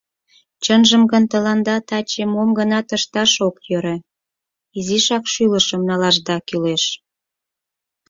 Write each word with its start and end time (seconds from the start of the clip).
Чынжым 0.63 1.03
гын, 1.11 1.23
тыланда 1.31 1.75
таче 1.89 2.23
мом-гынат 2.33 2.87
ышташ 2.97 3.33
ок 3.47 3.55
йӧрӧ: 3.69 3.95
изишак 4.77 5.23
шӱлышым 5.33 5.81
налашда 5.89 6.35
кӱлеш. 6.47 6.83